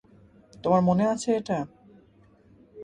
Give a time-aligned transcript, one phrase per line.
[0.53, 1.57] তোমার মনে আছে এটা?